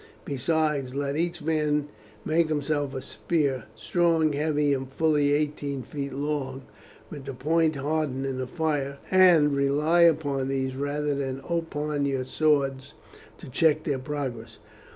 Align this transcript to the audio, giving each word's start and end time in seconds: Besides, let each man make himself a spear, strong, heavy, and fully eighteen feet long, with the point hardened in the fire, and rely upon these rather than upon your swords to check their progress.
Besides, 0.25 0.95
let 0.95 1.15
each 1.15 1.43
man 1.43 1.87
make 2.25 2.49
himself 2.49 2.95
a 2.95 3.03
spear, 3.03 3.65
strong, 3.75 4.33
heavy, 4.33 4.73
and 4.73 4.91
fully 4.91 5.31
eighteen 5.31 5.83
feet 5.83 6.11
long, 6.11 6.63
with 7.11 7.25
the 7.25 7.35
point 7.35 7.75
hardened 7.75 8.25
in 8.25 8.39
the 8.39 8.47
fire, 8.47 8.97
and 9.11 9.53
rely 9.53 10.01
upon 10.01 10.47
these 10.47 10.75
rather 10.75 11.13
than 11.13 11.39
upon 11.47 12.05
your 12.07 12.25
swords 12.25 12.93
to 13.37 13.47
check 13.47 13.83
their 13.83 13.99
progress. 13.99 14.57